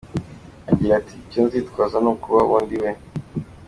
[0.71, 2.89] Agira ati “Icyo nzitwaza ni ukuba uwo ndiwe.